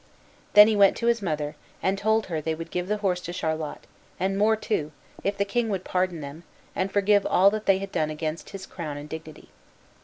Then 0.55 0.67
he 0.67 0.75
went 0.75 0.97
to 0.97 1.05
his 1.05 1.21
mother, 1.21 1.55
and 1.83 1.95
told 1.95 2.25
her 2.25 2.41
they 2.41 2.55
would 2.55 2.71
give 2.71 2.87
the 2.87 2.97
horse 3.05 3.21
to 3.21 3.31
Charlot, 3.33 3.85
and 4.19 4.35
more, 4.35 4.55
too, 4.55 4.91
if 5.23 5.37
the 5.37 5.45
king 5.45 5.69
would 5.69 5.83
pardon 5.83 6.21
them, 6.21 6.41
and 6.75 6.91
forgive 6.91 7.23
all 7.23 7.51
that 7.51 7.67
they 7.67 7.77
had 7.77 7.91
done 7.91 8.09
against 8.09 8.49
his 8.49 8.65
crown 8.65 8.97
and 8.97 9.07
dignity. 9.07 9.49